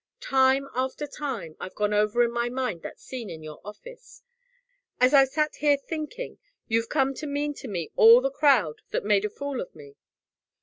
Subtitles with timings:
[0.19, 4.23] Time after time I've gone over in my mind that scene in your office.
[4.99, 9.05] As I've sat here thinking you've come to mean to me all the crowd that
[9.05, 9.97] made a fool of me.